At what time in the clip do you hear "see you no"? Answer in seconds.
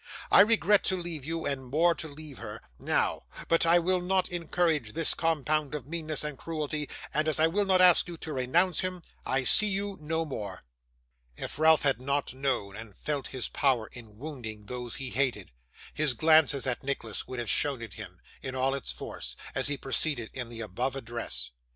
9.43-10.25